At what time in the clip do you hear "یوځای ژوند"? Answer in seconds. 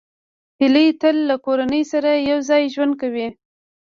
2.31-2.93